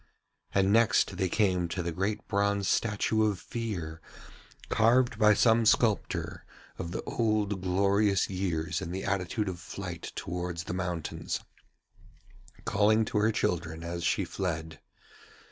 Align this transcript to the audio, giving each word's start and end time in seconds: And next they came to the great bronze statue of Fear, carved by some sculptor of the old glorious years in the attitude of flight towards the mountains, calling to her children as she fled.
And 0.55 0.73
next 0.73 1.17
they 1.17 1.29
came 1.29 1.67
to 1.67 1.83
the 1.83 1.91
great 1.91 2.27
bronze 2.27 2.67
statue 2.67 3.23
of 3.29 3.37
Fear, 3.39 4.01
carved 4.67 5.19
by 5.19 5.35
some 5.35 5.63
sculptor 5.63 6.43
of 6.79 6.89
the 6.91 7.03
old 7.03 7.61
glorious 7.61 8.27
years 8.27 8.81
in 8.81 8.89
the 8.89 9.03
attitude 9.03 9.47
of 9.47 9.59
flight 9.59 10.11
towards 10.15 10.63
the 10.63 10.73
mountains, 10.73 11.39
calling 12.65 13.05
to 13.05 13.19
her 13.19 13.31
children 13.31 13.83
as 13.83 14.03
she 14.03 14.25
fled. 14.25 14.79